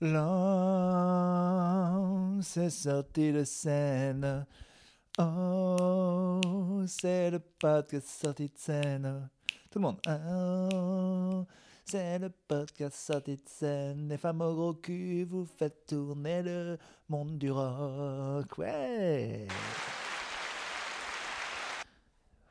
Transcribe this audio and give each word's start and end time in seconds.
L'homme 0.00 1.88
c'est 2.42 2.70
sorti 2.70 3.32
de 3.32 3.42
scène. 3.44 4.46
Oh, 5.18 6.40
c'est 6.86 7.30
le 7.32 7.40
podcast 7.40 8.06
sorti 8.06 8.44
de 8.44 8.56
scène. 8.56 9.28
Tout 9.70 9.80
le 9.80 9.82
monde. 9.82 10.00
Oh, 10.08 11.44
c'est 11.84 12.18
le 12.20 12.30
podcast 12.30 12.96
sorti 12.96 13.36
de 13.36 13.42
scène. 13.44 14.08
Les 14.08 14.16
femmes 14.18 14.40
au 14.42 14.54
gros 14.54 14.74
cul, 14.74 15.24
vous 15.24 15.44
faites 15.44 15.86
tourner 15.86 16.42
le 16.42 16.78
monde 17.08 17.36
du 17.36 17.50
rock. 17.50 18.56
Ouais. 18.58 19.48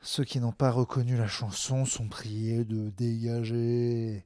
Ceux 0.02 0.26
qui 0.26 0.40
n'ont 0.40 0.52
pas 0.52 0.72
reconnu 0.72 1.16
la 1.16 1.28
chanson 1.28 1.86
sont 1.86 2.10
priés 2.10 2.66
de 2.66 2.90
dégager. 2.90 4.26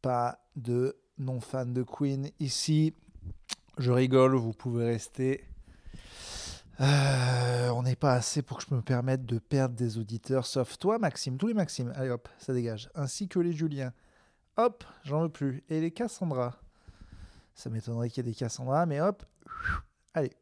Pas 0.00 0.38
de 0.56 0.99
non-fan 1.20 1.72
de 1.72 1.82
Queen 1.82 2.30
ici. 2.40 2.94
Je 3.78 3.92
rigole, 3.92 4.34
vous 4.34 4.52
pouvez 4.52 4.86
rester. 4.86 5.44
Euh, 6.80 7.68
on 7.70 7.82
n'est 7.82 7.96
pas 7.96 8.14
assez 8.14 8.40
pour 8.42 8.58
que 8.58 8.64
je 8.68 8.74
me 8.74 8.80
permette 8.80 9.26
de 9.26 9.38
perdre 9.38 9.74
des 9.74 9.98
auditeurs, 9.98 10.46
sauf 10.46 10.78
toi, 10.78 10.98
Maxime, 10.98 11.36
tous 11.36 11.46
les 11.46 11.54
Maximes. 11.54 11.92
Allez 11.94 12.10
hop, 12.10 12.28
ça 12.38 12.54
dégage. 12.54 12.90
Ainsi 12.94 13.28
que 13.28 13.38
les 13.38 13.52
Julien. 13.52 13.92
Hop, 14.56 14.84
j'en 15.04 15.22
veux 15.22 15.28
plus. 15.28 15.62
Et 15.68 15.80
les 15.80 15.90
Cassandra. 15.90 16.58
Ça 17.54 17.68
m'étonnerait 17.68 18.08
qu'il 18.08 18.24
y 18.24 18.28
ait 18.28 18.32
des 18.32 18.36
Cassandra, 18.36 18.86
mais 18.86 19.00
hop. 19.00 19.22
Allez. 20.14 20.32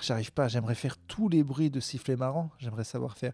J'arrive 0.00 0.32
pas, 0.32 0.48
j'aimerais 0.48 0.74
faire 0.74 0.96
tous 0.96 1.28
les 1.28 1.42
bruits 1.42 1.70
de 1.70 1.80
sifflet 1.80 2.16
marrant. 2.16 2.50
J'aimerais 2.58 2.84
savoir 2.84 3.16
faire. 3.16 3.32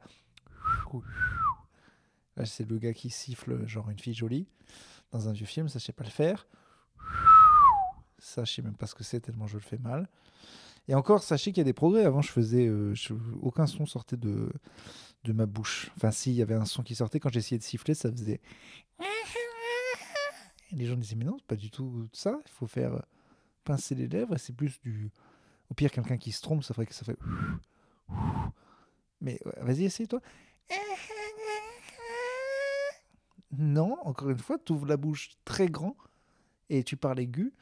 Là, 2.37 2.47
c'est 2.47 2.69
le 2.69 2.79
gars 2.79 2.93
qui 2.95 3.11
siffle, 3.11 3.67
genre 3.67 3.91
une 3.91 3.99
fille 3.99 4.15
jolie, 4.15 4.49
dans 5.13 5.29
un 5.29 5.33
vieux 5.33 5.47
film, 5.47 5.69
ça 5.69 5.79
pas 5.93 6.05
le 6.05 6.11
faire. 6.11 6.47
Ça, 8.19 8.45
même 8.63 8.75
pas 8.77 8.87
ce 8.87 8.95
que 8.95 9.05
c'est, 9.05 9.21
tellement 9.21 9.47
je 9.47 9.55
le 9.55 9.63
fais 9.63 9.79
mal. 9.79 10.09
Et 10.89 10.95
encore, 10.95 11.23
sachez 11.23 11.53
qu'il 11.53 11.59
y 11.59 11.61
a 11.63 11.65
des 11.65 11.73
progrès. 11.73 12.05
Avant, 12.05 12.23
je 12.23 12.31
faisais. 12.31 12.67
euh, 12.67 12.95
aucun 13.41 13.67
son 13.67 13.87
sortait 13.87 14.17
de, 14.17 14.51
de 15.25 15.33
ma 15.33 15.47
bouche. 15.47 15.91
Enfin, 15.97 16.11
si, 16.11 16.31
il 16.31 16.37
y 16.37 16.43
avait 16.43 16.55
un 16.55 16.65
son 16.67 16.83
qui 16.83 16.95
sortait. 16.95 17.21
Quand 17.21 17.31
j'essayais 17.33 17.59
de 17.59 17.63
siffler, 17.63 17.95
ça 17.95 18.11
faisait. 18.11 18.41
Les 20.73 20.87
gens 20.87 20.97
disaient, 20.97 21.17
mais 21.17 21.25
non, 21.25 21.37
c'est 21.39 21.47
pas 21.47 21.57
du 21.57 21.71
tout 21.71 22.09
ça. 22.13 22.39
Il 22.45 22.51
faut 22.51 22.67
faire 22.67 23.03
pincer 23.65 23.95
les 23.95 24.09
lèvres. 24.09 24.37
C'est 24.37 24.55
plus 24.55 24.81
du. 24.83 25.11
Au 25.71 25.75
pire, 25.75 25.91
quelqu'un 25.91 26.19
qui 26.19 26.33
se 26.33 26.43
trompe, 26.43 26.63
ça 26.65 26.75
ferait 26.75 26.87
que 26.87 26.95
ça 26.95 27.05
fait. 27.05 27.19
Mais 29.21 29.41
vas-y, 29.59 29.85
essaye-toi. 29.85 30.21
Non, 33.59 33.99
encore 34.05 34.31
une 34.31 34.39
fois, 34.39 34.59
tu 34.59 34.73
ouvres 34.73 34.87
la 34.87 34.97
bouche 34.97 35.31
très 35.45 35.69
grand 35.69 35.97
et 36.71 36.83
tu 36.83 36.97
parles 36.97 37.21
aigu. 37.21 37.53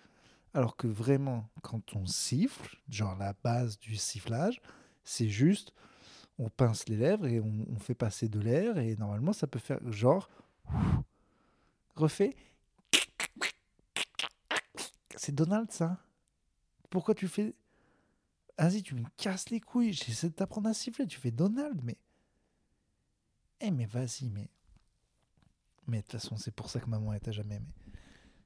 Alors 0.55 0.77
que 0.77 0.87
vraiment, 0.87 1.49
quand 1.63 1.97
on 1.97 2.07
siffle, 2.07 2.79
genre 2.89 3.17
la 3.17 3.33
base 3.33 3.79
du 3.79 3.97
sifflage, 3.97 4.61
c'est 5.03 5.29
juste, 5.29 5.73
on 6.39 6.51
pince 6.51 6.89
les 6.89 6.97
lèvres 6.97 7.27
et 7.27 7.41
on, 7.41 7.79
fait 7.79 7.95
passer 7.95 8.29
de 8.29 8.39
l'air 8.39 8.79
et 8.79 8.97
normalement 8.97 9.33
ça 9.33 9.47
peut 9.47 9.59
faire 9.59 9.81
genre, 9.91 10.29
refais. 11.97 12.37
C'est 15.17 15.35
Donald 15.35 15.71
ça. 15.71 15.99
Pourquoi 16.91 17.15
tu 17.15 17.29
fais... 17.29 17.55
Vas-y, 18.59 18.83
tu 18.83 18.95
me 18.95 19.05
casses 19.17 19.51
les 19.51 19.61
couilles. 19.61 19.93
J'essaie 19.93 20.29
de 20.29 20.35
t'apprendre 20.35 20.69
à 20.69 20.75
siffler. 20.75 21.07
Tu 21.07 21.19
fais 21.19 21.31
Donald, 21.31 21.81
mais... 21.83 21.97
Eh 23.61 23.71
mais 23.71 23.87
vas-y, 23.87 24.29
mais... 24.29 24.51
Mais 25.89 25.99
de 25.99 26.03
toute 26.03 26.13
façon, 26.21 26.37
c'est 26.37 26.55
pour 26.55 26.71
ça 26.71 26.81
que 26.81 26.87
maman 26.87 27.17
t'a 27.19 27.33
jamais 27.33 27.57
aimé. 27.57 27.67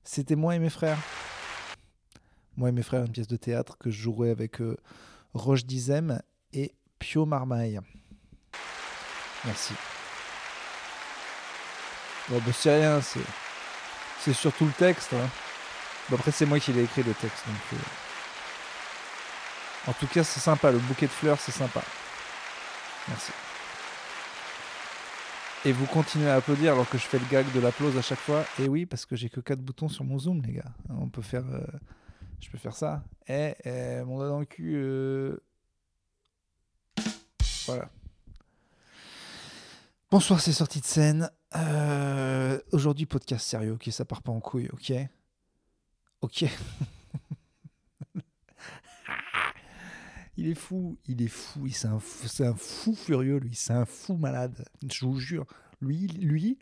C'était 0.04 0.36
moi 0.36 0.56
et 0.56 0.58
mes 0.58 0.70
frères. 0.70 0.98
Moi 2.56 2.70
et 2.70 2.72
mes 2.72 2.82
frères, 2.82 3.04
une 3.04 3.12
pièce 3.12 3.28
de 3.28 3.36
théâtre 3.36 3.76
que 3.78 3.90
je 3.90 4.00
jouerais 4.00 4.30
avec 4.30 4.60
euh, 4.60 4.76
Roche 5.34 5.64
Dizem 5.66 6.20
et 6.52 6.72
Pio 6.98 7.26
Marmaille. 7.26 7.80
Merci. 9.44 9.74
Bon, 12.28 12.40
bah, 12.44 12.52
c'est 12.52 12.74
rien, 12.74 13.00
c'est, 13.00 13.20
c'est 14.20 14.32
surtout 14.32 14.64
le 14.64 14.72
texte. 14.72 15.12
hein. 15.12 15.28
Bon, 16.08 16.16
après, 16.16 16.32
c'est 16.32 16.46
moi 16.46 16.58
qui 16.58 16.72
l'ai 16.72 16.84
écrit 16.84 17.02
le 17.02 17.14
texte. 17.14 17.46
Donc, 17.46 17.56
euh, 17.74 19.90
En 19.90 19.92
tout 19.92 20.06
cas, 20.06 20.24
c'est 20.24 20.40
sympa. 20.40 20.72
Le 20.72 20.78
bouquet 20.78 21.06
de 21.06 21.12
fleurs, 21.12 21.38
c'est 21.38 21.52
sympa. 21.52 21.82
Merci. 23.08 23.32
Et 25.64 25.72
vous 25.72 25.86
continuez 25.86 26.28
à 26.28 26.36
applaudir 26.36 26.72
alors 26.74 26.88
que 26.88 26.96
je 26.96 27.02
fais 27.04 27.18
le 27.18 27.24
gag 27.30 27.44
de 27.52 27.58
l'applause 27.60 27.96
à 27.96 28.02
chaque 28.02 28.20
fois. 28.20 28.44
Et 28.60 28.68
oui, 28.68 28.86
parce 28.86 29.04
que 29.04 29.16
j'ai 29.16 29.28
que 29.28 29.40
4 29.40 29.60
boutons 29.60 29.88
sur 29.88 30.04
mon 30.04 30.18
zoom, 30.18 30.42
les 30.42 30.52
gars. 30.54 30.72
On 30.90 31.08
peut 31.08 31.22
faire. 31.22 31.44
euh, 31.52 31.66
Je 32.40 32.48
peux 32.50 32.58
faire 32.58 32.74
ça. 32.76 33.02
Eh, 33.28 33.54
eh, 33.64 34.02
mon 34.04 34.18
doigt 34.18 34.28
dans 34.28 34.38
le 34.38 34.44
cul. 34.44 34.74
euh, 34.76 35.36
Voilà. 37.66 37.88
Bonsoir, 40.10 40.40
c'est 40.40 40.52
sorti 40.52 40.80
de 40.80 40.86
scène. 40.86 41.30
Euh, 41.56 42.60
Aujourd'hui, 42.70 43.06
podcast 43.06 43.44
sérieux, 43.44 43.72
ok 43.72 43.88
Ça 43.90 44.04
part 44.04 44.22
pas 44.22 44.30
en 44.30 44.40
couille, 44.40 44.68
ok 44.72 44.92
Ok. 46.20 46.44
il 50.36 50.48
est 50.48 50.54
fou, 50.54 50.98
il 51.06 51.22
est 51.22 51.28
fou, 51.28 51.66
c'est 51.68 51.88
un, 51.88 51.98
fou- 51.98 52.94
furieux, 52.94 53.38
lui, 53.38 53.54
c'est 53.54 53.72
un 53.72 53.84
fou 53.86 54.16
malade. 54.16 54.64
Je 54.90 55.06
vous 55.06 55.18
jure, 55.18 55.46
lui, 55.80 56.06
lui, 56.08 56.58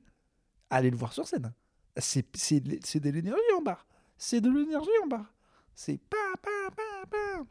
allez 0.71 0.91
le 0.91 0.97
voir 0.97 1.13
sur 1.13 1.27
scène. 1.27 1.53
C'est, 1.99 2.35
de- 2.61 2.79
l'énergie 3.11 3.41
en 3.59 3.63
bas. 3.63 3.79
C'est 4.17 4.41
de 4.41 4.51
l'énergie 4.51 4.89
en 5.05 5.07
bas. 5.09 5.27
C'est 5.75 5.99
pa, 5.99 6.17
pa, 6.43 6.71
pa, 6.77 7.07
pa. 7.11 7.45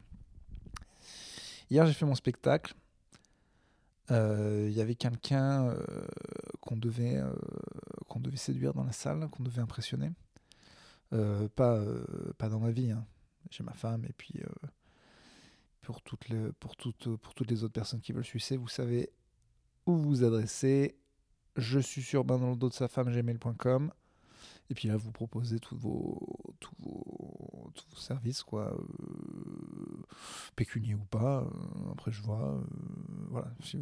Hier, 1.70 1.86
j'ai 1.86 1.92
fait 1.92 2.06
mon 2.06 2.14
spectacle. 2.14 2.74
Euh, 4.10 4.66
Il 4.70 4.74
y 4.76 4.80
avait 4.82 4.94
quelqu'un 4.94 5.68
euh, 5.68 6.06
qu'on 6.60 6.76
devait, 6.76 7.16
euh, 7.18 7.32
devait 8.20 8.36
séduire 8.36 8.74
dans 8.74 8.84
la 8.84 8.92
salle, 8.92 9.28
qu'on 9.30 9.42
devait 9.42 9.62
impressionner. 9.62 10.12
Pas, 11.10 11.80
pas 12.38 12.48
dans 12.48 12.58
ma 12.60 12.70
vie. 12.70 12.90
hein. 12.90 13.06
J'ai 13.50 13.62
ma 13.62 13.72
femme 13.74 14.04
et 14.04 14.12
puis 14.12 14.40
pour, 15.84 16.02
toutes 16.02 16.28
les, 16.28 16.52
pour, 16.60 16.76
toutes, 16.76 17.16
pour 17.16 17.34
toutes 17.34 17.50
les 17.50 17.64
autres 17.64 17.72
personnes 17.74 18.00
qui 18.00 18.12
veulent 18.12 18.24
sucer, 18.24 18.56
vous 18.56 18.68
savez 18.68 19.10
où 19.86 19.96
vous 19.96 20.24
adresser. 20.24 20.96
Je 21.56 21.78
suis 21.78 22.02
sur 22.02 22.24
bain 22.24 22.38
dans 22.38 22.50
le 22.50 22.56
dos 22.56 22.68
de 22.68 22.74
sa 22.74 22.88
femme 22.88 23.10
gmail.com. 23.12 23.92
Et 24.70 24.74
puis 24.74 24.88
là, 24.88 24.96
vous 24.96 25.12
proposez 25.12 25.60
tous 25.60 25.76
vos, 25.76 26.18
tous 26.58 26.74
vos, 26.80 27.70
tous 27.74 27.84
vos 27.90 27.96
services, 28.00 28.42
quoi. 28.42 28.72
euh, 28.72 30.02
pécuniers 30.56 30.94
ou 30.94 31.04
pas. 31.04 31.42
euh, 31.42 31.92
après, 31.92 32.10
je 32.12 32.22
vois. 32.22 32.54
euh, 32.54 32.60
voilà. 33.30 33.52
Si, 33.60 33.78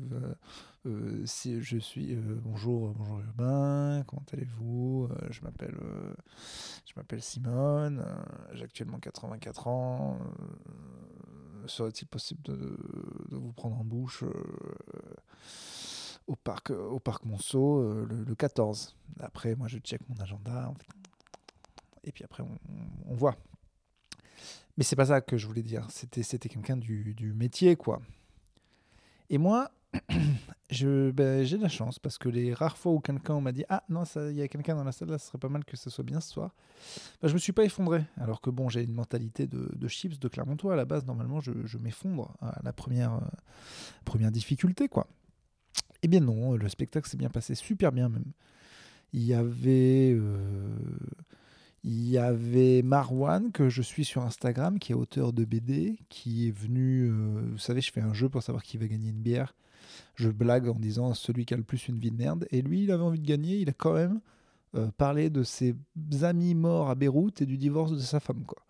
si 1.27 1.63
je 1.63 1.79
suis. 1.79 2.17
bonjour, 2.17 2.93
bonjour 2.95 3.21
Urbain, 3.21 4.03
comment 4.09 4.25
allez-vous 4.33 5.09
Je 5.31 5.41
m'appelle 5.43 5.77
je 6.87 6.93
m'appelle 6.97 7.23
Simone, 7.23 8.05
j'ai 8.53 8.65
actuellement 8.65 8.99
84 8.99 9.67
ans. 9.69 10.19
Euh, 11.63 11.69
Serait-il 11.69 12.07
possible 12.07 12.43
de, 12.43 12.77
vous 13.31 13.53
prendre 13.53 13.79
en 13.79 13.85
bouche 13.85 14.23
euh, 14.25 14.33
au 16.27 16.37
parc, 16.37 16.71
au 16.71 16.99
parc 16.99 17.25
Monceau 17.25 17.81
euh, 17.81 18.07
le, 18.09 18.25
le 18.25 18.35
14 18.35 18.97
Après, 19.21 19.55
moi, 19.55 19.69
je 19.69 19.79
check 19.79 20.01
mon 20.09 20.17
agenda. 20.21 20.73
Et 22.05 22.13
puis 22.13 22.25
après, 22.25 22.43
on, 22.43 22.59
on 23.07 23.15
voit. 23.15 23.37
Mais 24.77 24.85
c'est 24.85 24.97
pas 24.97 25.07
ça 25.07 25.21
que 25.21 25.37
je 25.37 25.47
voulais 25.47 25.63
dire. 25.63 25.91
C'était, 25.91 26.23
c'était 26.23 26.49
quelqu'un 26.49 26.77
du, 26.77 27.15
du 27.15 27.33
métier, 27.35 27.77
quoi. 27.77 28.01
Et 29.29 29.39
moi, 29.39 29.71
je, 30.73 31.11
ben, 31.11 31.45
j'ai 31.45 31.57
de 31.57 31.63
la 31.63 31.69
chance 31.69 31.99
parce 31.99 32.19
que 32.19 32.29
les 32.29 32.55
rares 32.55 32.77
fois 32.77 32.93
où 32.93 33.01
quelqu'un 33.01 33.41
m'a 33.41 33.53
dit 33.53 33.65
Ah 33.69 33.85
non, 33.89 34.05
il 34.17 34.37
y 34.37 34.43
a 34.43 34.49
quelqu'un 34.49 34.75
dans 34.75 34.85
la 34.85 34.93
salle, 34.93 35.11
là, 35.11 35.19
ce 35.19 35.27
serait 35.27 35.39
pas 35.39 35.49
mal 35.49 35.65
que 35.65 35.77
ce 35.77 35.91
soit 35.91 36.05
bien 36.05 36.21
ce 36.21 36.31
soir. 36.31 36.55
Ben, 37.21 37.29
je 37.29 37.35
me 37.35 37.39
suis 37.39 37.53
pas 37.53 37.65
effondré. 37.65 38.05
Alors 38.17 38.41
que 38.41 38.51
bon, 38.51 38.69
j'ai 38.69 38.83
une 38.83 38.95
mentalité 38.95 39.47
de, 39.47 39.71
de 39.75 39.89
chips, 39.89 40.19
de 40.19 40.29
Clermontois. 40.29 40.73
À 40.75 40.77
la 40.77 40.85
base, 40.85 41.07
normalement, 41.07 41.41
je, 41.41 41.53
je 41.65 41.79
m'effondre 41.79 42.35
à 42.41 42.61
la 42.65 42.73
première, 42.73 43.15
euh, 43.15 43.21
première 44.05 44.33
difficulté, 44.33 44.89
quoi. 44.89 45.07
Eh 46.03 46.09
bien 46.09 46.21
non, 46.21 46.55
le 46.57 46.69
spectacle 46.69 47.09
s'est 47.09 47.17
bien 47.17 47.31
passé, 47.31 47.55
super 47.55 47.93
bien 47.93 48.09
même. 48.09 48.33
Il 49.13 49.23
y 49.23 49.35
avait, 49.35 50.13
euh, 50.15 50.75
il 51.85 52.09
y 52.09 52.19
avait 52.19 52.83
Marwan 52.83 53.53
que 53.53 53.69
je 53.69 53.83
suis 53.83 54.05
sur 54.05 54.23
Instagram, 54.23 54.79
qui 54.79 54.93
est 54.93 54.95
auteur 54.95 55.33
de 55.33 55.45
BD, 55.45 55.99
qui 56.09 56.49
est 56.49 56.51
venu. 56.57 57.11
euh, 57.11 57.43
vous 57.53 57.59
savez, 57.59 57.81
je 57.81 57.93
fais 57.93 58.01
un 58.01 58.15
jeu 58.15 58.29
pour 58.29 58.43
savoir 58.43 58.63
qui 58.63 58.79
va 58.79 58.87
gagner 58.87 59.11
une 59.11 59.23
bière. 59.23 59.55
Je 60.15 60.29
blague 60.29 60.69
en 60.69 60.75
disant 60.75 61.15
celui 61.15 61.45
qui 61.45 61.55
a 61.55 61.57
le 61.57 61.63
plus 61.63 61.89
une 61.89 61.99
vie 61.99 62.11
de 62.11 62.17
merde. 62.17 62.47
Et 62.51 62.63
lui, 62.63 62.85
il 62.85 62.91
avait 62.91 63.03
envie 63.03 63.21
de 63.21 63.27
gagner. 63.27 63.57
Il 63.59 63.69
a 63.69 63.73
quand 63.73 63.95
même 63.95 64.21
euh, 64.75 64.91
parlé 64.97 65.31
de 65.31 65.43
ses 65.43 65.75
amis 66.23 66.55
morts 66.55 66.91
à 66.91 66.95
Beyrouth 66.95 67.43
et 67.43 67.47
du 67.47 67.59
divorce 67.59 67.93
de 67.93 67.99
sa 67.99 68.21
femme, 68.21 68.45
quoi. 68.45 68.63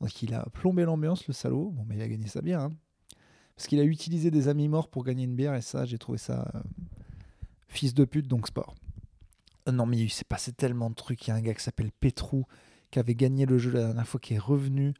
Donc 0.00 0.22
il 0.22 0.34
a 0.34 0.44
plombé 0.52 0.84
l'ambiance, 0.84 1.26
le 1.28 1.32
salaud. 1.34 1.70
Bon, 1.70 1.84
mais 1.88 1.96
il 1.96 2.02
a 2.02 2.08
gagné 2.08 2.26
sa 2.26 2.42
bière. 2.42 2.60
hein. 2.60 2.72
Parce 3.54 3.68
qu'il 3.68 3.78
a 3.80 3.84
utilisé 3.84 4.30
des 4.30 4.48
amis 4.48 4.68
morts 4.68 4.88
pour 4.88 5.04
gagner 5.04 5.24
une 5.24 5.34
bière. 5.36 5.54
Et 5.54 5.62
ça, 5.62 5.84
j'ai 5.84 5.98
trouvé 5.98 6.18
ça 6.18 6.50
euh, 6.54 6.60
fils 7.68 7.94
de 7.94 8.04
pute, 8.04 8.26
donc 8.28 8.48
sport. 8.48 8.74
Euh, 9.68 9.72
non, 9.72 9.86
mais 9.86 9.98
il 9.98 10.10
s'est 10.10 10.24
passé 10.24 10.52
tellement 10.52 10.90
de 10.90 10.94
trucs. 10.94 11.26
Il 11.26 11.30
y 11.30 11.32
a 11.32 11.36
un 11.36 11.40
gars 11.40 11.54
qui 11.54 11.62
s'appelle 11.62 11.92
Petrou 11.92 12.44
qui 12.90 12.98
avait 12.98 13.14
gagné 13.14 13.46
le 13.46 13.58
jeu 13.58 13.70
la 13.70 13.80
dernière 13.80 14.06
fois, 14.06 14.20
qui 14.20 14.34
est 14.34 14.38
revenu. 14.38 14.94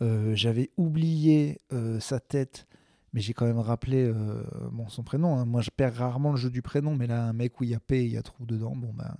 J'avais 0.00 0.70
oublié 0.76 1.58
sa 1.98 2.20
tête, 2.20 2.68
mais 3.12 3.20
j'ai 3.20 3.32
quand 3.32 3.46
même 3.46 3.58
rappelé 3.58 4.04
euh, 4.04 4.42
son 4.88 5.02
prénom. 5.02 5.36
hein. 5.38 5.44
Moi, 5.44 5.62
je 5.62 5.70
perds 5.70 5.96
rarement 5.96 6.32
le 6.32 6.36
jeu 6.36 6.50
du 6.50 6.62
prénom, 6.62 6.96
mais 6.96 7.06
là, 7.06 7.24
un 7.24 7.32
mec 7.32 7.60
où 7.60 7.64
il 7.64 7.70
y 7.70 7.74
a 7.74 7.80
P 7.80 7.98
et 7.98 8.04
il 8.04 8.12
y 8.12 8.16
a 8.16 8.22
Trou 8.22 8.46
dedans, 8.46 8.76
bon, 8.76 8.92
ben. 8.92 9.14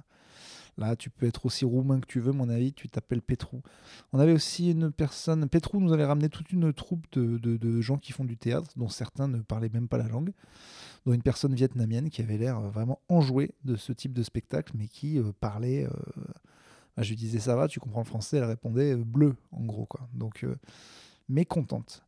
Là, 0.79 0.95
tu 0.95 1.11
peux 1.11 1.27
être 1.27 1.45
aussi 1.45 1.65
roumain 1.65 1.99
que 1.99 2.07
tu 2.07 2.21
veux, 2.21 2.31
mon 2.31 2.49
avis, 2.49 2.73
tu 2.73 2.89
t'appelles 2.89 3.21
Petrou. 3.21 3.63
On 4.13 4.21
avait 4.21 4.33
aussi 4.33 4.71
une 4.71 4.93
personne. 4.93 5.49
Petrou 5.49 5.81
nous 5.81 5.93
avait 5.93 6.05
ramené 6.05 6.29
toute 6.29 6.53
une 6.53 6.73
troupe 6.73 7.05
de, 7.11 7.81
gens 7.81 7.99
qui 7.99 8.13
font 8.13 8.25
du 8.25 8.37
théâtre, 8.37 8.71
dont 8.77 8.89
certains 8.89 9.27
ne 9.27 9.41
parlaient 9.41 9.71
même 9.71 9.89
pas 9.89 9.99
la 9.99 10.07
langue. 10.07 10.33
Dont 11.05 11.13
une 11.13 11.23
personne 11.23 11.53
vietnamienne 11.53 12.11
qui 12.11 12.23
avait 12.23 12.39
l'air 12.39 12.59
euh, 12.59 12.71
vraiment 12.71 13.01
enjouée 13.09 13.51
de 13.65 13.75
ce 13.75 13.93
type 13.93 14.13
de 14.13 14.23
spectacle, 14.23 14.73
mais 14.77 14.87
qui 14.87 15.19
euh, 15.19 15.33
parlait. 15.41 15.89
bah, 16.97 17.03
je 17.03 17.09
lui 17.09 17.17
disais 17.17 17.41
ça 17.41 17.57
va, 17.57 17.67
tu 17.67 17.81
comprends 17.81 18.03
le 18.03 18.07
français? 18.07 18.37
Elle 18.37 18.45
répondait 18.45 18.95
bleu, 18.95 19.35
en 19.51 19.65
gros. 19.65 19.87
quoi. 19.87 20.09
Donc, 20.15 20.47
mécontente. 21.29 22.05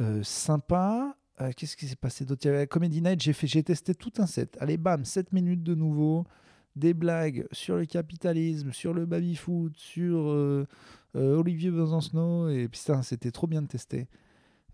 Euh, 0.00 0.22
sympa. 0.22 1.16
Euh, 1.40 1.50
Qu'est-ce 1.56 1.76
qui 1.76 1.86
s'est 1.86 1.96
passé 1.96 2.24
d'autre? 2.24 2.42
Il 2.44 2.46
y 2.46 2.48
avait 2.50 2.58
la 2.58 2.66
Comedy 2.66 3.00
Night, 3.00 3.20
j'ai 3.20 3.32
fait, 3.32 3.46
j'ai 3.46 3.62
testé 3.62 3.94
tout 3.94 4.12
un 4.18 4.26
set. 4.26 4.56
Allez, 4.60 4.76
bam, 4.76 5.04
7 5.04 5.32
minutes 5.32 5.62
de 5.62 5.74
nouveau 5.74 6.24
des 6.76 6.94
blagues 6.94 7.46
sur 7.52 7.76
le 7.76 7.86
capitalisme, 7.86 8.72
sur 8.72 8.94
le 8.94 9.06
baby-foot, 9.06 9.76
sur 9.76 10.28
euh, 10.28 10.66
Olivier 11.14 11.70
Besancenot. 11.70 12.48
Et 12.50 12.68
putain, 12.68 13.02
c'était 13.02 13.30
trop 13.30 13.46
bien 13.46 13.62
de 13.62 13.68
tester. 13.68 14.08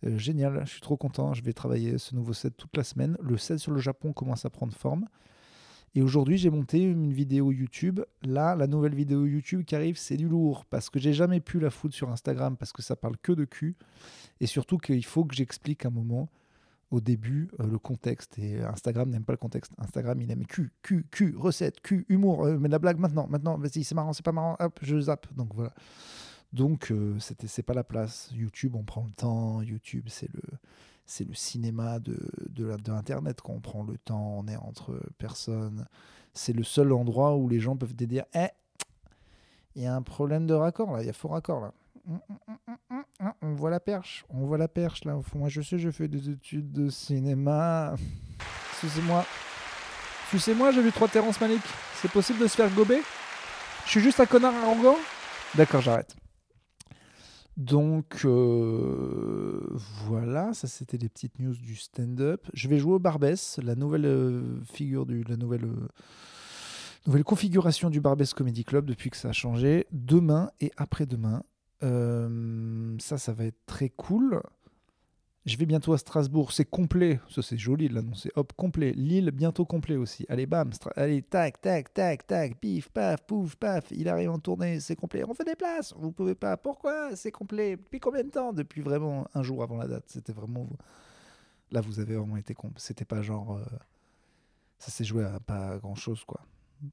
Génial, 0.02 0.62
je 0.64 0.70
suis 0.70 0.81
trop 0.81 0.96
content. 0.96 1.34
Je 1.34 1.43
vais 1.43 1.52
travailler 1.52 1.99
ce 1.99 2.14
nouveau 2.14 2.32
set 2.32 2.56
toute 2.56 2.75
la 2.75 2.84
semaine. 2.84 3.19
Le 3.20 3.37
set 3.37 3.58
sur 3.58 3.72
le 3.72 3.81
Japon 3.81 4.14
commence 4.14 4.46
à 4.46 4.50
prendre 4.50 4.72
forme. 4.72 5.06
Et 5.94 6.02
aujourd'hui, 6.02 6.38
j'ai 6.38 6.50
monté 6.50 6.82
une 6.82 7.12
vidéo 7.12 7.50
YouTube. 7.50 8.00
Là, 8.22 8.54
la 8.54 8.69
nouvelle 8.69 8.94
vidéo 8.94 9.26
YouTube 9.26 9.64
qui 9.64 9.75
arrive, 9.75 9.96
c'est 9.96 10.16
du 10.16 10.28
lourd. 10.28 10.64
Parce 10.66 10.88
que 10.88 11.00
j'ai 11.00 11.12
jamais 11.12 11.40
pu 11.40 11.58
la 11.58 11.70
foutre 11.70 11.94
sur 11.94 12.10
Instagram 12.10 12.56
parce 12.56 12.72
que 12.72 12.82
ça 12.82 12.94
parle 12.94 13.16
que 13.19 13.32
de 13.32 13.44
cul. 13.44 13.76
Et 14.40 14.46
surtout 14.46 14.78
qu'il 14.78 15.04
faut 15.04 15.25
que 15.25 15.34
j'explique 15.34 15.84
un 15.84 15.90
moment 15.90 16.28
au 16.90 17.00
début 17.00 17.48
euh, 17.58 17.66
le 17.66 17.78
contexte. 17.78 18.38
Et 18.38 18.60
Instagram 18.62 19.10
n'aime 19.10 19.25
pas 19.25 19.32
le 19.32 19.38
contexte. 19.38 19.72
Instagram, 19.78 20.20
il 20.20 20.31
aime 20.31 20.46
cul, 20.46 20.70
cul, 20.82 21.06
cul, 21.10 21.34
recette, 21.37 21.81
cul, 21.81 22.06
humour. 22.08 22.44
euh, 22.44 22.58
mais 22.58 22.69
la 22.69 22.78
blague 22.78 22.98
maintenant, 22.98 23.26
maintenant, 23.28 23.58
vas-y, 23.58 23.84
c'est 23.84 23.94
marrant, 23.94 24.12
c'est 24.12 24.25
pas 24.25 24.32
marrant, 24.32 24.56
hop, 24.60 24.78
je 24.82 25.00
zappe. 25.00 25.26
Donc 25.34 25.54
voilà. 25.54 25.72
Donc 26.52 26.90
euh, 26.90 27.19
c'était, 27.19 27.46
c'est 27.46 27.62
pas 27.62 27.75
la 27.75 27.84
place. 27.84 28.31
YouTube, 28.32 28.75
on 28.76 28.82
prend 28.84 29.04
le 29.04 29.12
temps. 29.12 29.62
YouTube, 29.62 30.06
c'est 30.08 30.32
le, 30.32 30.43
c'est 31.10 31.24
le 31.26 31.34
cinéma 31.34 31.98
de, 31.98 32.16
de, 32.50 32.66
la- 32.66 32.76
de 32.76 32.92
Internet. 32.92 33.40
Quand 33.42 33.52
on 33.52 33.60
prend 33.60 33.82
le 33.82 33.98
temps, 33.98 34.36
on 34.38 34.46
est 34.46 34.54
entre 34.56 35.00
personnes. 35.18 35.86
C'est 36.34 36.52
le 36.52 36.62
seul 36.62 36.92
endroit 36.92 37.34
où 37.36 37.48
les 37.48 37.58
gens 37.58 37.76
peuvent 37.76 37.94
te 37.96 38.04
dire, 38.04 38.24
eh, 38.34 38.46
il 39.74 39.82
y 39.82 39.86
a 39.86 39.94
un 39.94 40.02
problème 40.02 40.46
de 40.46 40.54
raccord 40.54 40.92
là, 40.92 41.02
il 41.02 41.06
y 41.06 41.10
a 41.10 41.12
faux 41.12 41.28
raccord 41.28 41.60
là. 41.60 41.72
Hum, 42.08 42.20
hum, 42.48 42.76
hum, 43.20 43.32
On 43.42 43.54
voit 43.54 43.70
la 43.70 43.80
perche, 43.80 44.24
on 44.30 44.46
voit 44.46 44.56
la 44.56 44.68
perche 44.68 45.04
là 45.04 45.16
au 45.16 45.22
fond. 45.22 45.40
Moi 45.40 45.48
je 45.48 45.60
sais, 45.62 45.78
je 45.78 45.90
fais 45.90 46.06
des 46.06 46.30
études 46.30 46.70
de 46.70 46.88
cinéma. 46.88 47.94
Excusez-moi. 48.72 49.24
Excusez-moi, 50.22 50.70
j'ai 50.70 50.82
vu 50.82 50.92
trois 50.92 51.08
Terrence 51.08 51.40
Malik. 51.40 51.62
C'est 52.00 52.10
possible 52.10 52.38
de 52.38 52.46
se 52.46 52.54
faire 52.54 52.70
gober? 52.70 53.02
Je 53.84 53.90
suis 53.90 54.00
juste 54.00 54.20
un 54.20 54.26
connard 54.26 54.54
arrogant? 54.54 54.96
D'accord, 55.56 55.80
j'arrête. 55.80 56.14
Donc 57.60 58.22
euh, 58.24 59.60
voilà, 60.06 60.54
ça 60.54 60.66
c'était 60.66 60.96
les 60.96 61.10
petites 61.10 61.38
news 61.38 61.54
du 61.54 61.76
stand-up. 61.76 62.48
Je 62.54 62.68
vais 62.68 62.78
jouer 62.78 62.94
au 62.94 62.98
Barbès, 62.98 63.60
la 63.62 63.74
nouvelle 63.74 64.06
euh, 64.06 64.64
figure 64.64 65.04
du, 65.04 65.24
la 65.24 65.36
nouvelle, 65.36 65.66
euh, 65.66 65.88
nouvelle 67.06 67.22
configuration 67.22 67.90
du 67.90 68.00
Barbès 68.00 68.32
Comedy 68.32 68.64
Club 68.64 68.86
depuis 68.86 69.10
que 69.10 69.16
ça 69.18 69.28
a 69.28 69.32
changé. 69.32 69.86
Demain 69.92 70.50
et 70.62 70.72
après-demain, 70.78 71.42
ça, 71.82 73.18
ça 73.18 73.32
va 73.34 73.44
être 73.44 73.60
très 73.66 73.90
cool. 73.90 74.40
Je 75.50 75.56
vais 75.56 75.67
bientôt 75.67 75.93
à 75.93 75.99
Strasbourg, 75.99 76.52
c'est 76.52 76.64
complet. 76.64 77.19
Ça, 77.29 77.43
c'est 77.43 77.58
joli 77.58 77.88
de 77.88 77.94
l'annoncer. 77.94 78.31
Hop, 78.37 78.52
complet. 78.52 78.93
Lille, 78.93 79.32
bientôt 79.32 79.64
complet 79.64 79.97
aussi. 79.97 80.25
Allez, 80.29 80.47
bam. 80.47 80.70
Allez, 80.94 81.23
tac, 81.23 81.61
tac, 81.61 81.93
tac, 81.93 82.25
tac. 82.25 82.61
Pif, 82.61 82.88
paf, 82.91 83.26
pouf, 83.26 83.56
paf. 83.56 83.91
Il 83.91 84.08
arrive 84.08 84.31
en 84.31 84.38
tournée, 84.38 84.79
c'est 84.79 84.94
complet. 84.94 85.25
On 85.29 85.35
fait 85.35 85.43
des 85.44 85.56
places. 85.56 85.93
Vous 85.99 86.12
pouvez 86.12 86.37
pas. 86.37 86.56
Pourquoi? 86.56 87.17
C'est 87.17 87.32
complet. 87.32 87.73
Depuis 87.76 87.99
combien 87.99 88.23
de 88.23 88.29
temps? 88.31 88.52
Depuis 88.52 88.81
vraiment 88.81 89.26
un 89.35 89.43
jour 89.43 89.64
avant 89.64 89.76
la 89.76 89.88
date. 89.88 90.05
C'était 90.06 90.32
vraiment. 90.32 90.69
Là, 91.73 91.81
vous 91.81 91.99
avez 91.99 92.14
vraiment 92.14 92.37
été 92.37 92.55
con. 92.55 92.70
C'était 92.76 93.05
pas 93.05 93.20
genre. 93.20 93.56
euh, 93.56 93.64
Ça 94.79 94.93
s'est 94.93 95.05
joué 95.05 95.25
à 95.25 95.41
pas 95.41 95.79
grand 95.79 95.96
chose, 95.96 96.23
quoi. 96.25 96.43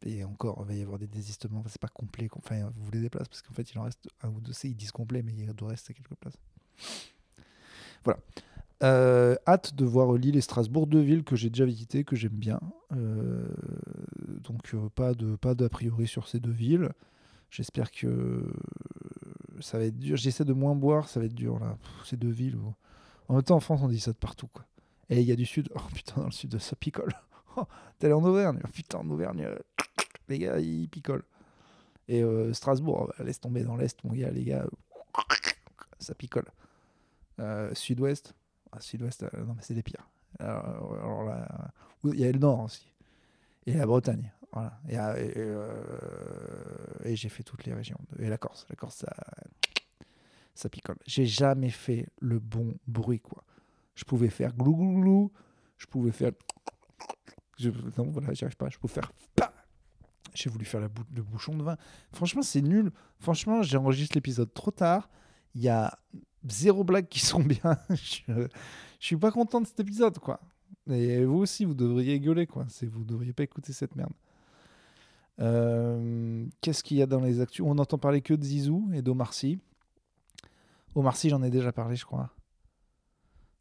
Et 0.04 0.24
encore, 0.24 0.58
il 0.62 0.68
va 0.68 0.74
y 0.74 0.82
avoir 0.82 0.98
des 0.98 1.08
désistements. 1.08 1.64
C'est 1.68 1.80
pas 1.80 1.88
complet. 1.90 2.28
Enfin, 2.36 2.72
vous 2.76 2.86
voulez 2.86 3.02
des 3.02 3.10
places 3.12 3.28
parce 3.28 3.44
qu'en 3.44 3.54
fait, 3.54 3.70
il 3.72 3.78
en 3.78 3.84
reste 3.84 4.10
un 4.24 4.30
ou 4.30 4.42
deux. 4.42 4.52
C'est- 4.54 4.68
Ils 4.70 4.76
disent 4.76 4.92
complet, 4.92 5.22
mais 5.22 5.34
il 5.38 5.46
doit 5.54 5.70
rester 5.70 5.94
quelques 5.94 6.16
places. 6.16 6.38
Euh, 8.84 9.36
hâte 9.48 9.74
de 9.74 9.86
voir 9.86 10.14
Lille 10.14 10.36
et 10.38 10.42
Strasbourg, 10.42 10.86
deux 10.86 11.00
villes 11.02 11.24
que 11.24 11.36
j'ai 11.36 11.50
déjà 11.50 11.66
visitées, 11.66 12.04
que 12.04 12.16
j'aime 12.16 12.34
bien. 12.34 12.60
Euh, 12.96 13.48
donc 14.44 14.74
euh, 14.76 14.90
pas 14.96 15.56
d'a 15.56 15.70
priori 15.70 16.06
sur 16.08 16.28
ces 16.28 16.40
deux 16.40 16.52
villes. 16.52 16.90
J'espère 17.50 17.92
que 17.92 18.44
ça 19.62 19.80
va 19.80 19.86
être 19.86 19.98
dur. 19.98 20.16
J'essaie 20.18 20.46
de 20.46 20.54
moins 20.54 20.76
boire, 20.76 21.10
ça 21.10 21.20
va 21.20 21.26
être 21.26 21.34
dur 21.34 21.58
là. 21.60 21.78
Pff, 21.82 22.06
ces 22.10 22.18
deux 22.18 22.30
villes. 22.30 22.58
où- 22.58 22.74
En 23.30 23.34
même 23.36 23.44
temps, 23.44 23.56
en 23.56 23.60
France, 23.62 23.80
on 23.82 23.88
dit 23.88 24.00
ça 24.00 24.12
de 24.12 24.18
partout. 24.18 24.50
Et 25.10 25.22
il 25.22 25.26
y 25.28 25.32
a 25.32 25.36
du 25.36 25.46
sud. 25.46 25.70
Oh 25.76 25.80
putain, 25.94 26.22
dans 26.22 26.26
le 26.28 26.32
sud, 26.32 26.58
ça 26.60 26.76
picole. 26.76 27.14
Oh, 27.60 27.64
T'es 27.98 28.06
allé 28.06 28.14
en 28.14 28.24
Auvergne. 28.24 28.60
Oh, 28.64 28.68
putain, 28.72 29.00
en 29.00 29.10
Auvergne, 29.10 29.48
les 30.30 30.38
gars, 30.38 30.60
ils 30.60 30.88
picolent. 30.88 31.24
Et 32.08 32.24
Strasbourg, 32.54 33.08
oh, 33.10 33.12
bah, 33.18 33.24
laisse 33.26 33.40
tomber 33.42 33.64
dans 33.64 33.76
l'est, 33.76 33.98
mon 34.04 34.14
gars, 34.14 34.30
les 34.30 34.44
gars, 34.44 34.68
ça 36.00 36.14
picole. 36.14 36.46
Euh, 37.40 37.74
Sud-ouest, 37.74 38.34
ah, 38.72 38.80
Sud-ouest, 38.80 39.24
euh, 39.24 39.46
non 39.46 39.54
mais 39.54 39.62
c'est 39.62 39.74
les 39.74 39.84
pires. 39.84 40.10
Alors, 40.40 41.24
là, 41.24 41.72
il 42.04 42.20
y 42.20 42.26
a 42.26 42.32
le 42.32 42.40
nord 42.40 42.64
aussi. 42.64 42.92
Et 43.66 43.74
la 43.74 43.86
Bretagne. 43.86 44.32
Voilà. 44.52 44.80
Et, 44.88 44.98
euh, 44.98 45.74
j'ai 47.06 47.30
fait 47.30 47.44
toutes 47.44 47.66
les 47.66 47.74
régions. 47.74 47.98
Et 48.20 48.30
la 48.30 48.38
Corse. 48.38 48.66
La 48.70 48.76
Corse, 48.76 49.06
ça, 50.54 50.70
picole. 50.70 50.98
J'ai 51.06 51.26
jamais 51.26 51.70
fait 51.70 52.08
le 52.20 52.40
bon 52.40 52.76
bruit, 52.88 53.20
quoi. 53.20 53.44
Je 53.96 54.04
pouvais 54.04 54.30
faire 54.30 54.54
glou 54.54 54.76
glou 54.76 55.02
glou. 55.02 55.32
Je 55.78 55.86
pouvais 55.88 56.12
faire. 56.12 56.32
Je, 57.58 57.70
non, 57.98 58.10
voilà, 58.10 58.34
j'y 58.34 58.44
arrive 58.46 58.58
pas. 58.58 58.70
Je 58.70 58.78
pouvais 58.78 58.94
faire. 58.94 59.12
J'ai 60.34 60.50
voulu 60.52 60.66
faire 60.66 60.82
la 60.82 60.90
le 61.16 61.24
bouchon 61.24 61.56
de 61.56 61.64
vin. 61.64 61.78
Franchement, 62.14 62.44
c'est 62.44 62.62
nul. 62.62 62.92
Franchement, 63.20 63.64
j'ai 63.64 63.78
enregistré 63.78 64.18
l'épisode 64.18 64.54
trop 64.54 64.72
tard. 64.72 65.10
Il 65.56 65.62
y 65.62 65.70
a 65.70 65.98
zéro 66.52 66.84
blague 66.84 67.08
qui 67.08 67.20
sont 67.20 67.40
bien. 67.42 67.78
je, 67.90 68.24
je 69.00 69.06
suis 69.06 69.18
pas 69.18 69.32
content 69.32 69.62
de 69.62 69.68
cet 69.68 69.80
épisode, 69.80 70.18
quoi. 70.20 70.40
Et 70.90 71.24
vous 71.26 71.40
aussi, 71.40 71.66
vous 71.66 71.74
devriez 71.74 72.20
gueuler, 72.20 72.48
quoi. 72.48 72.66
C'est, 72.70 72.86
vous 72.88 73.04
devriez 73.04 73.34
pas 73.34 73.44
écouter 73.44 73.74
cette 73.74 73.96
merde. 73.96 74.14
Euh, 75.40 76.46
qu'est-ce 76.62 76.84
qu'il 76.84 76.98
y 76.98 77.02
a 77.02 77.06
dans 77.06 77.20
les 77.20 77.42
actus? 77.42 77.64
On 77.66 77.76
n'entend 77.76 77.98
parler 77.98 78.22
que 78.22 78.34
de 78.34 78.44
Zizou 78.44 78.90
et 78.94 79.02
d'Omar 79.02 79.34
Sy. 79.34 79.60
Omar 80.96 81.16
Sy, 81.16 81.30
j'en 81.30 81.44
ai 81.44 81.50
déjà 81.52 81.72
parlé, 81.72 81.96
je 81.96 82.06
crois. 82.06 82.32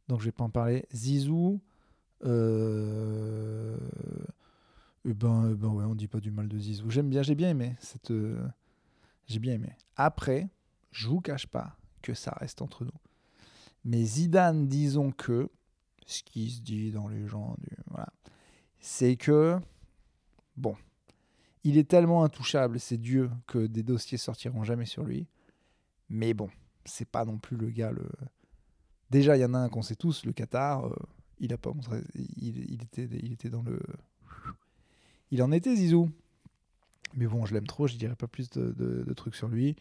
Donc, 0.08 0.20
je 0.20 0.26
vais 0.26 0.32
pas 0.32 0.44
en 0.44 0.50
parler. 0.50 0.86
Zizou. 0.94 1.60
Euh... 2.24 3.76
Eh 5.08 5.14
ben, 5.14 5.50
eh 5.52 5.54
ben 5.54 5.68
ouais, 5.68 5.84
on 5.84 5.94
dit 5.94 6.08
pas 6.08 6.18
du 6.20 6.30
mal 6.30 6.48
de 6.48 6.58
Zizou. 6.58 6.90
J'aime 6.90 7.08
bien, 7.10 7.22
j'ai 7.22 7.34
bien 7.34 7.50
aimé 7.50 7.76
cette. 7.80 8.10
euh, 8.10 8.44
J'ai 9.26 9.38
bien 9.38 9.54
aimé. 9.54 9.70
Après, 9.96 10.48
je 10.90 11.08
vous 11.08 11.20
cache 11.20 11.46
pas 11.46 11.76
que 12.06 12.14
ça 12.14 12.32
reste 12.38 12.62
entre 12.62 12.84
nous. 12.84 13.00
Mais 13.84 14.04
Zidane, 14.04 14.68
disons 14.68 15.10
que 15.10 15.48
ce 16.06 16.22
qui 16.22 16.50
se 16.50 16.60
dit 16.60 16.92
dans 16.92 17.08
les 17.08 17.26
gens, 17.26 17.56
du, 17.58 17.68
voilà, 17.90 18.12
c'est 18.78 19.16
que 19.16 19.58
bon, 20.56 20.76
il 21.64 21.78
est 21.78 21.88
tellement 21.88 22.22
intouchable, 22.22 22.78
c'est 22.78 22.96
Dieu 22.96 23.28
que 23.48 23.66
des 23.66 23.82
dossiers 23.82 24.18
sortiront 24.18 24.62
jamais 24.62 24.86
sur 24.86 25.02
lui. 25.02 25.26
Mais 26.08 26.32
bon, 26.32 26.48
c'est 26.84 27.08
pas 27.08 27.24
non 27.24 27.38
plus 27.38 27.56
le 27.56 27.70
gars 27.70 27.90
le. 27.90 28.08
Déjà, 29.10 29.36
il 29.36 29.40
y 29.40 29.44
en 29.44 29.54
a 29.54 29.58
un 29.58 29.68
qu'on 29.68 29.82
sait 29.82 29.96
tous, 29.96 30.24
le 30.24 30.32
Qatar. 30.32 30.86
euh, 30.86 30.94
il 31.38 31.52
a 31.52 31.58
pas 31.58 31.72
montré, 31.72 32.00
il, 32.14 32.82
était, 32.82 33.08
il 33.22 33.32
était 33.32 33.50
dans 33.50 33.62
le. 33.62 33.80
Il 35.32 35.42
en 35.42 35.50
était 35.50 35.74
Zizou. 35.74 36.08
Mais 37.14 37.26
bon, 37.26 37.46
je 37.46 37.54
l'aime 37.54 37.66
trop, 37.66 37.86
je 37.86 37.96
dirais 37.96 38.16
pas 38.16 38.28
plus 38.28 38.48
de 38.50 39.12
trucs 39.14 39.34
sur 39.34 39.48
lui. 39.48 39.76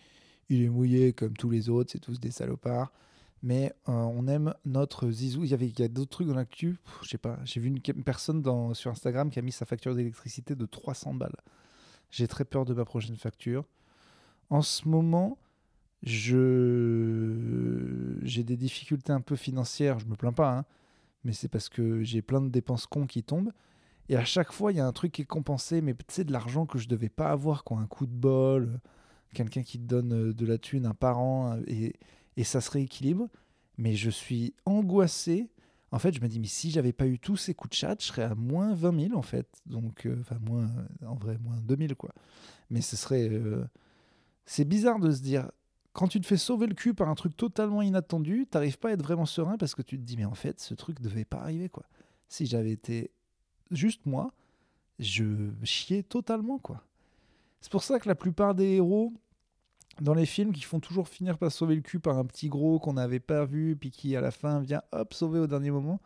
Il 0.49 0.61
est 0.61 0.69
mouillé 0.69 1.13
comme 1.13 1.35
tous 1.35 1.49
les 1.49 1.69
autres, 1.69 1.91
c'est 1.91 1.99
tous 1.99 2.19
des 2.19 2.31
salopards. 2.31 2.91
Mais 3.43 3.73
euh, 3.89 3.91
on 3.91 4.27
aime 4.27 4.53
notre 4.65 5.09
Zizou. 5.11 5.43
Il 5.43 5.51
y 5.51 5.53
avait 5.53 5.67
il 5.67 5.79
y 5.79 5.83
a 5.83 5.87
d'autres 5.87 6.09
trucs 6.09 6.27
dans 6.27 6.35
l'actu? 6.35 6.79
Je 7.03 7.09
sais 7.09 7.17
pas. 7.17 7.37
J'ai 7.43 7.59
vu 7.59 7.67
une, 7.67 7.81
personne 8.03 8.43
sur 8.73 8.91
Instagram 8.91 9.29
qui 9.29 9.39
a 9.39 9.41
mis 9.41 9.51
sa 9.51 9.65
facture 9.65 9.93
d'électricité 9.93 10.55
de 10.55 10.65
300 10.65 11.13
balles. 11.13 11.35
J'ai 12.09 12.27
très 12.27 12.45
peur 12.45 12.65
de 12.65 12.73
ma 12.73 12.85
prochaine 12.85 13.17
facture. 13.17 13.65
En 14.49 14.61
ce 14.61 14.87
moment, 14.87 15.37
je 16.03 18.17
j'ai 18.23 18.43
des 18.43 18.57
difficultés 18.57 19.11
un 19.11 19.21
peu 19.21 19.35
financières. 19.35 19.99
Je 19.99 20.05
me 20.05 20.15
plains 20.15 20.33
pas, 20.33 20.57
hein, 20.57 20.65
mais 21.23 21.33
c'est 21.33 21.47
parce 21.47 21.69
que 21.69 22.03
j'ai 22.03 22.21
plein 22.21 22.41
de 22.41 22.49
dépenses 22.49 22.87
cons 22.87 23.07
qui 23.07 23.23
tombent. 23.23 23.51
Et 24.09 24.15
à 24.15 24.25
chaque 24.25 24.51
fois, 24.51 24.71
il 24.71 24.77
y 24.77 24.79
a 24.79 24.85
un 24.85 24.91
truc 24.91 25.11
qui 25.11 25.23
est 25.23 25.25
compensé, 25.25 25.81
mais 25.81 25.95
sais, 26.07 26.23
de 26.23 26.31
l'argent 26.31 26.65
que 26.65 26.77
je 26.77 26.87
devais 26.87 27.09
pas 27.09 27.31
avoir, 27.31 27.63
quoi. 27.63 27.79
Un 27.79 27.87
coup 27.87 28.05
de 28.05 28.13
bol, 28.13 28.69
euh, 28.73 28.77
quelqu'un 29.35 29.61
qui 29.61 29.77
te 29.77 29.83
donne 29.83 30.13
euh, 30.13 30.33
de 30.33 30.45
la 30.45 30.57
thune, 30.57 30.87
un 30.87 30.93
parent, 30.93 31.53
euh, 31.53 31.61
et, 31.67 31.93
et 32.37 32.43
ça 32.43 32.61
se 32.61 32.71
rééquilibre. 32.71 33.27
Mais 33.77 33.95
je 33.95 34.09
suis 34.09 34.53
angoissé. 34.65 35.49
En 35.91 35.99
fait, 35.99 36.13
je 36.13 36.21
me 36.21 36.27
dis, 36.27 36.39
mais 36.39 36.47
si 36.47 36.71
j'avais 36.71 36.93
pas 36.93 37.05
eu 37.05 37.19
tous 37.19 37.37
ces 37.37 37.53
coups 37.53 37.71
de 37.71 37.75
chat, 37.75 37.95
je 37.99 38.07
serais 38.07 38.23
à 38.23 38.35
moins 38.35 38.73
20 38.73 39.07
000, 39.09 39.17
en 39.17 39.21
fait. 39.21 39.47
Donc, 39.67 40.07
enfin, 40.19 40.37
moins, 40.41 40.69
en 41.05 41.15
vrai, 41.15 41.37
moins 41.37 41.57
2000, 41.61 41.95
quoi. 41.95 42.11
Mais 42.69 42.81
ce 42.81 42.95
serait. 42.95 43.29
C'est 44.45 44.65
bizarre 44.65 44.99
de 44.99 45.11
se 45.11 45.21
dire, 45.21 45.49
quand 45.95 46.09
tu 46.09 46.19
te 46.19 46.27
fais 46.27 46.37
sauver 46.37 46.67
le 46.67 46.73
cul 46.73 46.93
par 46.93 47.07
un 47.09 47.15
truc 47.15 47.37
totalement 47.37 47.81
inattendu, 47.81 48.45
t'arrives 48.49 48.77
pas 48.77 48.89
à 48.89 48.91
être 48.91 49.01
vraiment 49.01 49.25
serein 49.25 49.57
parce 49.57 49.75
que 49.75 49.81
tu 49.81 49.97
te 49.97 50.03
dis, 50.03 50.17
mais 50.17 50.25
en 50.25 50.35
fait, 50.35 50.59
ce 50.59 50.73
truc 50.73 50.99
devait 51.01 51.23
pas 51.25 51.39
arriver, 51.39 51.69
quoi. 51.69 51.85
Si 52.27 52.45
j'avais 52.45 52.71
été 52.71 53.11
juste 53.71 54.05
moi, 54.05 54.33
je 54.99 55.49
chiais 55.63 56.03
totalement, 56.03 56.59
quoi. 56.59 56.83
C'est 57.61 57.71
pour 57.71 57.83
ça 57.83 57.99
que 57.99 58.09
la 58.09 58.15
plupart 58.15 58.55
des 58.55 58.73
héros 58.73 59.13
dans 60.01 60.13
les 60.13 60.25
films 60.25 60.53
qui 60.53 60.61
font 60.61 60.79
toujours 60.79 61.07
finir 61.07 61.37
par 61.37 61.51
sauver 61.51 61.75
le 61.75 61.81
cul 61.81 61.99
par 61.99 62.17
un 62.17 62.25
petit 62.25 62.49
gros 62.49 62.79
qu'on 62.79 62.93
n'avait 62.93 63.19
pas 63.19 63.45
vu, 63.45 63.75
puis 63.75 63.91
qui 63.91 64.15
à 64.15 64.21
la 64.21 64.31
fin 64.31 64.59
vient 64.59 64.81
hop 64.91 65.13
sauver 65.13 65.39
au 65.39 65.47
dernier 65.47 65.71
moment, 65.71 65.99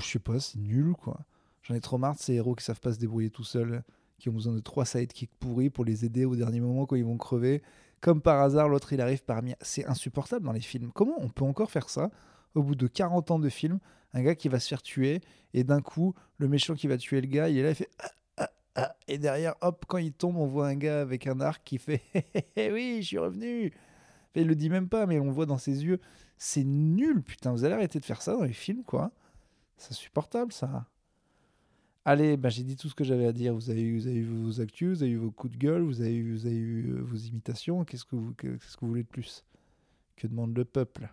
je 0.00 0.06
sais 0.06 0.18
pas, 0.18 0.40
c'est 0.40 0.58
nul, 0.58 0.94
quoi. 0.94 1.20
J'en 1.62 1.74
ai 1.74 1.80
trop 1.80 1.98
marre 1.98 2.14
de 2.14 2.20
ces 2.20 2.34
héros 2.34 2.54
qui 2.54 2.64
savent 2.64 2.80
pas 2.80 2.92
se 2.92 2.98
débrouiller 2.98 3.30
tout 3.30 3.44
seuls, 3.44 3.82
qui 4.18 4.28
ont 4.28 4.32
besoin 4.32 4.54
de 4.54 4.60
trois 4.60 4.84
sidekicks 4.84 5.34
pourris 5.38 5.70
pour 5.70 5.84
les 5.84 6.04
aider 6.04 6.24
au 6.24 6.36
dernier 6.36 6.60
moment 6.60 6.86
quand 6.86 6.96
ils 6.96 7.04
vont 7.04 7.16
crever. 7.16 7.62
Comme 8.00 8.20
par 8.20 8.40
hasard, 8.40 8.68
l'autre 8.68 8.92
il 8.92 9.00
arrive 9.00 9.24
parmi. 9.24 9.54
C'est 9.60 9.86
insupportable 9.86 10.44
dans 10.44 10.52
les 10.52 10.60
films. 10.60 10.90
Comment 10.92 11.16
on 11.18 11.28
peut 11.28 11.44
encore 11.44 11.70
faire 11.70 11.88
ça 11.88 12.10
au 12.54 12.62
bout 12.62 12.74
de 12.74 12.86
40 12.86 13.30
ans 13.30 13.38
de 13.38 13.48
film 13.48 13.80
un 14.14 14.22
gars 14.22 14.34
qui 14.34 14.48
va 14.48 14.60
se 14.60 14.68
faire 14.68 14.80
tuer, 14.80 15.20
et 15.52 15.64
d'un 15.64 15.80
coup, 15.80 16.14
le 16.38 16.48
méchant 16.48 16.74
qui 16.74 16.86
va 16.86 16.96
tuer 16.96 17.20
le 17.20 17.26
gars, 17.26 17.48
il 17.48 17.58
est 17.58 17.62
là, 17.62 17.70
il 17.70 17.74
fait 17.74 17.90
ah, 18.76 18.96
et 19.06 19.18
derrière, 19.18 19.54
hop, 19.60 19.84
quand 19.86 19.98
il 19.98 20.12
tombe, 20.12 20.36
on 20.36 20.46
voit 20.46 20.66
un 20.66 20.74
gars 20.74 21.00
avec 21.00 21.26
un 21.26 21.40
arc 21.40 21.62
qui 21.64 21.78
fait 21.78 22.02
oui, 22.56 22.98
je 23.02 23.06
suis 23.06 23.18
revenu. 23.18 23.72
il 24.34 24.46
le 24.46 24.54
dit 24.56 24.68
même 24.68 24.88
pas, 24.88 25.06
mais 25.06 25.20
on 25.20 25.30
voit 25.30 25.46
dans 25.46 25.58
ses 25.58 25.84
yeux. 25.84 26.00
C'est 26.38 26.64
nul, 26.64 27.22
putain. 27.22 27.52
Vous 27.52 27.64
allez 27.64 27.74
arrêter 27.74 28.00
de 28.00 28.04
faire 28.04 28.20
ça 28.22 28.34
dans 28.34 28.42
les 28.42 28.52
films, 28.52 28.82
quoi. 28.82 29.12
C'est 29.76 29.92
insupportable, 29.92 30.52
ça. 30.52 30.86
Allez, 32.04 32.36
bah, 32.36 32.48
j'ai 32.50 32.64
dit 32.64 32.76
tout 32.76 32.88
ce 32.88 32.94
que 32.94 33.04
j'avais 33.04 33.26
à 33.26 33.32
dire. 33.32 33.54
Vous 33.54 33.70
avez, 33.70 33.82
eu, 33.82 33.98
vous 33.98 34.06
avez 34.08 34.16
eu 34.16 34.24
vos 34.24 34.60
actus, 34.60 34.98
vous 34.98 35.02
avez 35.04 35.12
eu 35.12 35.16
vos 35.16 35.30
coups 35.30 35.52
de 35.54 35.58
gueule, 35.58 35.82
vous 35.82 36.00
avez 36.00 36.12
eu, 36.14 36.36
euh, 36.36 37.02
vos 37.02 37.16
imitations. 37.16 37.84
Qu'est-ce 37.84 38.04
que 38.04 38.16
vous 38.16 38.34
voulez 38.82 39.04
de 39.04 39.08
plus? 39.08 39.44
Que 40.16 40.26
demande 40.26 40.56
le 40.56 40.64
peuple? 40.64 41.08